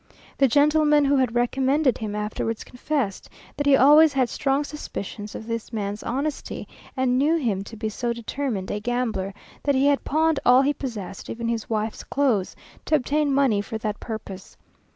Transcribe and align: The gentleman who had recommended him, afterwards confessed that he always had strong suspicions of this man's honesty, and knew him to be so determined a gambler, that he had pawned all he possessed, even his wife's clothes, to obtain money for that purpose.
The 0.39 0.47
gentleman 0.47 1.05
who 1.05 1.15
had 1.15 1.35
recommended 1.35 1.99
him, 1.99 2.15
afterwards 2.15 2.63
confessed 2.63 3.29
that 3.55 3.67
he 3.67 3.75
always 3.75 4.13
had 4.13 4.29
strong 4.29 4.63
suspicions 4.63 5.35
of 5.35 5.45
this 5.45 5.71
man's 5.71 6.01
honesty, 6.01 6.67
and 6.97 7.19
knew 7.19 7.35
him 7.37 7.63
to 7.65 7.77
be 7.77 7.87
so 7.87 8.11
determined 8.11 8.71
a 8.71 8.79
gambler, 8.79 9.31
that 9.61 9.75
he 9.75 9.85
had 9.85 10.03
pawned 10.03 10.39
all 10.43 10.63
he 10.63 10.73
possessed, 10.73 11.29
even 11.29 11.47
his 11.47 11.69
wife's 11.69 12.03
clothes, 12.03 12.55
to 12.85 12.95
obtain 12.95 13.31
money 13.31 13.61
for 13.61 13.77
that 13.77 13.99
purpose. 13.99 14.57